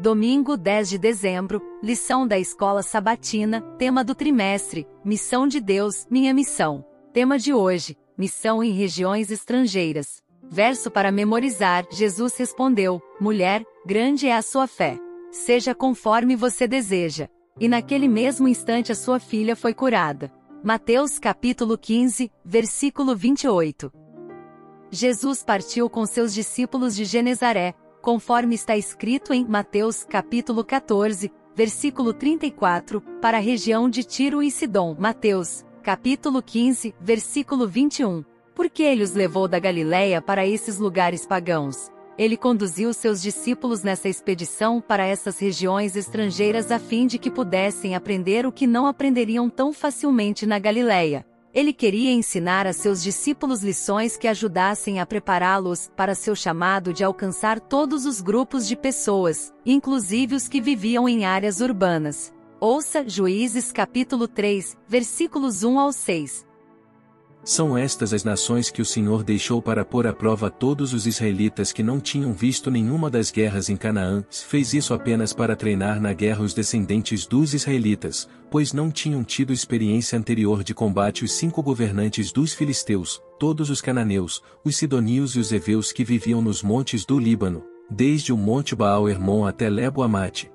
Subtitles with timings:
[0.00, 6.32] Domingo 10 de dezembro, lição da escola sabatina, tema do trimestre, Missão de Deus, minha
[6.32, 6.82] missão.
[7.12, 10.22] Tema de hoje, Missão em regiões estrangeiras.
[10.42, 14.98] Verso para memorizar: Jesus respondeu: Mulher, grande é a sua fé.
[15.30, 17.28] Seja conforme você deseja.
[17.60, 20.32] E naquele mesmo instante a sua filha foi curada.
[20.64, 23.92] Mateus capítulo 15, versículo 28.
[24.90, 32.12] Jesus partiu com seus discípulos de Genezaré, conforme está escrito em Mateus capítulo 14, versículo
[32.12, 34.96] 34, para a região de Tiro e Sidom.
[34.98, 38.24] Mateus, capítulo 15, versículo 21.
[38.54, 41.90] Porque ele os levou da Galiléia para esses lugares pagãos.
[42.18, 47.94] Ele conduziu seus discípulos nessa expedição para essas regiões estrangeiras a fim de que pudessem
[47.94, 51.24] aprender o que não aprenderiam tão facilmente na Galiléia.
[51.52, 57.02] Ele queria ensinar a seus discípulos lições que ajudassem a prepará-los para seu chamado de
[57.02, 62.32] alcançar todos os grupos de pessoas, inclusive os que viviam em áreas urbanas.
[62.60, 66.49] Ouça Juízes capítulo 3, versículos 1 ao 6.
[67.42, 71.72] São estas as nações que o Senhor deixou para pôr à prova todos os israelitas
[71.72, 76.12] que não tinham visto nenhuma das guerras em Canaã, fez isso apenas para treinar na
[76.12, 81.62] guerra os descendentes dos israelitas, pois não tinham tido experiência anterior de combate os cinco
[81.62, 87.06] governantes dos filisteus, todos os cananeus, os sidonios e os heveus que viviam nos montes
[87.06, 90.50] do Líbano, desde o monte Baal-Hermon até Lebo-Amate.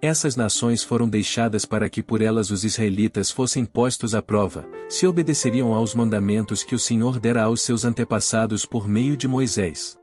[0.00, 5.04] Essas nações foram deixadas para que por elas os israelitas fossem postos à prova, se
[5.08, 9.98] obedeceriam aos mandamentos que o Senhor dera aos seus antepassados por meio de Moisés.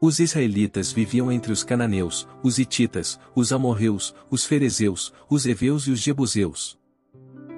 [0.00, 5.90] Os israelitas viviam entre os cananeus, os hititas, os amorreus, os ferezeus, os heveus e
[5.90, 6.78] os jebuseus.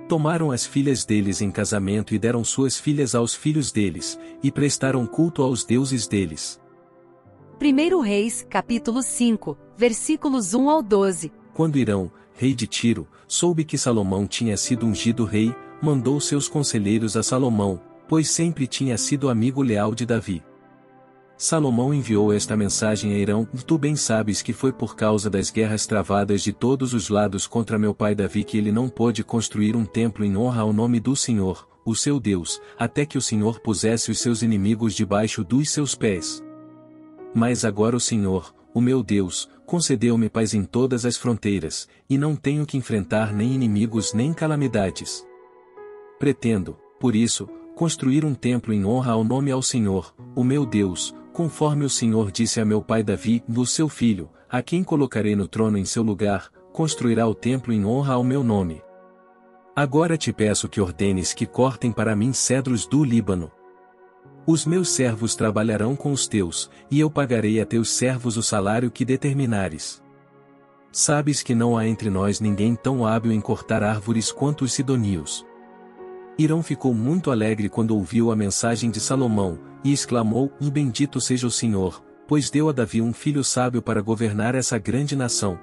[0.08, 5.06] Tomaram as filhas deles em casamento e deram suas filhas aos filhos deles, e prestaram
[5.06, 6.58] culto aos deuses deles.
[7.60, 13.78] 1 Reis, capítulo 5, versículos 1 ao 12, quando Irão, rei de Tiro, soube que
[13.78, 19.62] Salomão tinha sido ungido rei, mandou seus conselheiros a Salomão, pois sempre tinha sido amigo
[19.62, 20.42] leal de Davi.
[21.36, 25.86] Salomão enviou esta mensagem a Irão: Tu bem sabes que foi por causa das guerras
[25.86, 29.84] travadas de todos os lados contra meu pai Davi que ele não pôde construir um
[29.84, 34.10] templo em honra ao nome do Senhor, o seu Deus, até que o Senhor pusesse
[34.10, 36.40] os seus inimigos debaixo dos seus pés.
[37.34, 42.36] Mas agora o Senhor, o meu Deus, concedeu-me paz em todas as fronteiras, e não
[42.36, 45.26] tenho que enfrentar nem inimigos nem calamidades.
[46.18, 51.14] Pretendo, por isso, construir um templo em honra ao nome ao Senhor, o meu Deus,
[51.32, 55.48] conforme o Senhor disse a meu pai Davi, do seu filho, a quem colocarei no
[55.48, 58.82] trono em seu lugar, construirá o templo em honra ao meu nome.
[59.74, 63.50] Agora te peço que ordenes que cortem para mim cedros do Líbano,
[64.46, 68.90] os meus servos trabalharão com os teus, e eu pagarei a teus servos o salário
[68.90, 70.02] que determinares.
[70.90, 75.46] Sabes que não há entre nós ninguém tão hábil em cortar árvores quanto os sidonios.
[76.36, 81.50] Irão ficou muito alegre quando ouviu a mensagem de Salomão, e exclamou: Bendito seja o
[81.50, 85.58] Senhor, pois deu a Davi um filho sábio para governar essa grande nação.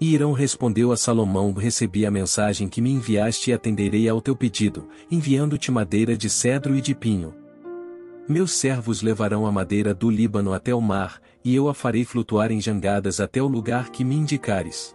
[0.00, 4.36] E Irão respondeu a Salomão: Recebi a mensagem que me enviaste e atenderei ao teu
[4.36, 7.34] pedido, enviando-te madeira de cedro e de pinho.
[8.28, 12.52] Meus servos levarão a madeira do Líbano até o mar, e eu a farei flutuar
[12.52, 14.94] em jangadas até o lugar que me indicares.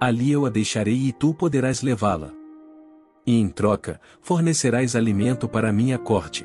[0.00, 2.32] Ali eu a deixarei e tu poderás levá-la.
[3.24, 6.44] E em troca, fornecerás alimento para a minha corte.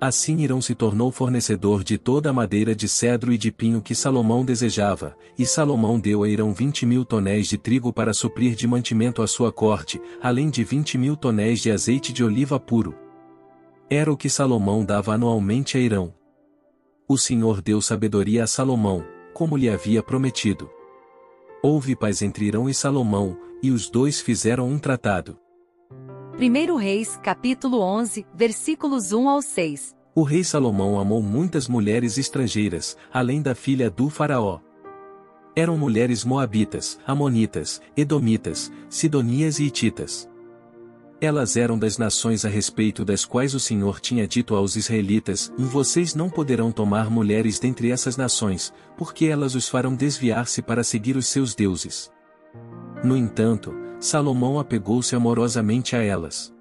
[0.00, 3.94] Assim Irão se tornou fornecedor de toda a madeira de cedro e de pinho que
[3.94, 8.66] Salomão desejava, e Salomão deu a Irão vinte mil tonéis de trigo para suprir de
[8.66, 13.03] mantimento a sua corte, além de vinte mil tonéis de azeite de oliva puro.
[13.88, 16.14] Era o que Salomão dava anualmente a Irão.
[17.06, 20.70] O Senhor deu sabedoria a Salomão, como lhe havia prometido.
[21.62, 25.38] Houve paz entre Irão e Salomão, e os dois fizeram um tratado.
[26.38, 29.94] 1 Reis, capítulo 11, versículos 1 ao 6.
[30.14, 34.60] O rei Salomão amou muitas mulheres estrangeiras, além da filha do faraó.
[35.54, 40.28] Eram mulheres moabitas, amonitas, edomitas, sidonias e ititas.
[41.20, 46.14] Elas eram das nações a respeito das quais o Senhor tinha dito aos israelitas: Vocês
[46.14, 51.26] não poderão tomar mulheres dentre essas nações, porque elas os farão desviar-se para seguir os
[51.26, 52.10] seus deuses.
[53.02, 56.52] No entanto, Salomão apegou-se amorosamente a elas.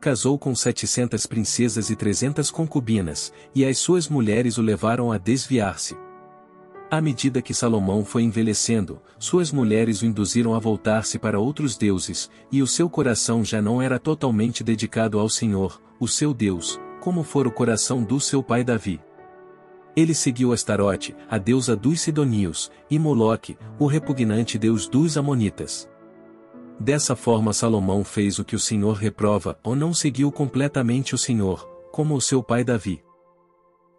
[0.00, 5.96] Casou com setecentas princesas e trezentas concubinas, e as suas mulheres o levaram a desviar-se.
[6.90, 12.28] À medida que Salomão foi envelhecendo, suas mulheres o induziram a voltar-se para outros deuses,
[12.50, 17.22] e o seu coração já não era totalmente dedicado ao Senhor, o seu Deus, como
[17.22, 19.00] fora o coração do seu pai Davi.
[19.94, 25.88] Ele seguiu Astarote, a deusa dos Sidonios, e Moloque, o repugnante deus dos Amonitas.
[26.78, 31.68] Dessa forma Salomão fez o que o Senhor reprova ou não seguiu completamente o Senhor,
[31.92, 33.00] como o seu pai Davi.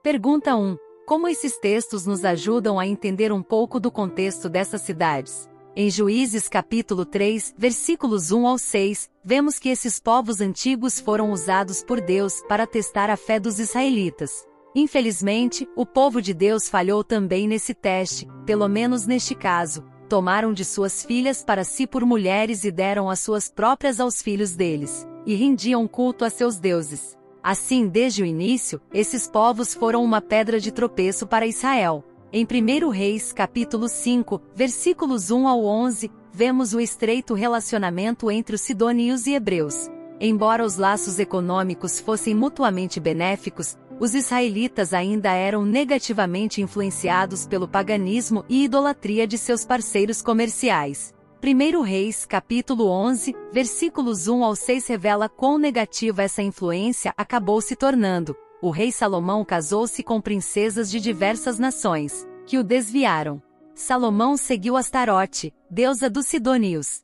[0.04, 0.91] Pergunta 1.
[1.06, 5.50] Como esses textos nos ajudam a entender um pouco do contexto dessas cidades?
[5.76, 11.84] Em Juízes capítulo 3, versículos 1 ao 6, vemos que esses povos antigos foram usados
[11.84, 14.46] por Deus para testar a fé dos israelitas.
[14.76, 19.84] Infelizmente, o povo de Deus falhou também nesse teste, pelo menos neste caso.
[20.08, 24.56] Tomaram de suas filhas para si por mulheres e deram as suas próprias aos filhos
[24.56, 27.18] deles, e rendiam culto a seus deuses.
[27.44, 32.04] Assim, desde o início, esses povos foram uma pedra de tropeço para Israel.
[32.32, 38.62] Em 1 Reis, capítulo 5, versículos 1 ao 11, vemos o estreito relacionamento entre os
[38.62, 39.90] sidônios e hebreus.
[40.20, 48.46] Embora os laços econômicos fossem mutuamente benéficos, os israelitas ainda eram negativamente influenciados pelo paganismo
[48.48, 51.12] e idolatria de seus parceiros comerciais.
[51.44, 57.76] 1 Reis, capítulo 11, versículos 1 ao 6 revela quão negativa essa influência acabou se
[57.76, 58.38] tornando.
[58.62, 63.42] O rei Salomão casou-se com princesas de diversas nações, que o desviaram.
[63.74, 67.02] Salomão seguiu Astarote, deusa dos Sidônios.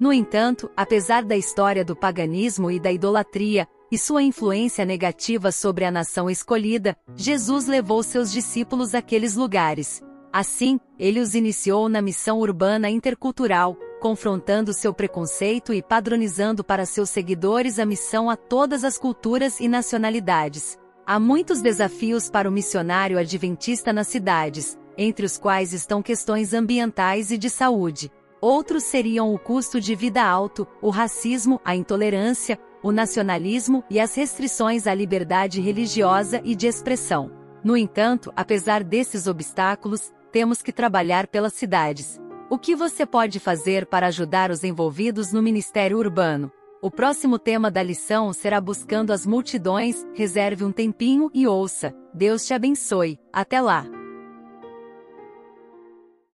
[0.00, 5.84] No entanto, apesar da história do paganismo e da idolatria, e sua influência negativa sobre
[5.84, 10.02] a nação escolhida, Jesus levou seus discípulos àqueles lugares.
[10.38, 17.10] Assim, ele os iniciou na missão urbana intercultural, confrontando seu preconceito e padronizando para seus
[17.10, 20.78] seguidores a missão a todas as culturas e nacionalidades.
[21.04, 27.32] Há muitos desafios para o missionário adventista nas cidades, entre os quais estão questões ambientais
[27.32, 28.08] e de saúde.
[28.40, 34.14] Outros seriam o custo de vida alto, o racismo, a intolerância, o nacionalismo e as
[34.14, 37.28] restrições à liberdade religiosa e de expressão.
[37.64, 42.20] No entanto, apesar desses obstáculos, temos que trabalhar pelas cidades.
[42.50, 46.50] O que você pode fazer para ajudar os envolvidos no Ministério Urbano?
[46.80, 50.06] O próximo tema da lição será Buscando as Multidões.
[50.14, 51.92] Reserve um tempinho e ouça.
[52.14, 53.18] Deus te abençoe.
[53.32, 53.97] Até lá!